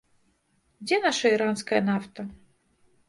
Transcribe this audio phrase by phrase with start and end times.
[0.87, 2.21] Дзе наша іранская нафта?